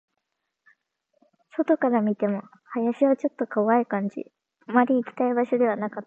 [1.55, 2.41] 外から見ても、
[2.73, 4.23] 林はちょっと怖い感じ、
[4.67, 5.99] あまり行きたい場所ではなかった